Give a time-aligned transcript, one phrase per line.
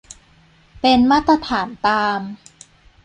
[0.81, 2.19] เป็นมาตรฐานตาม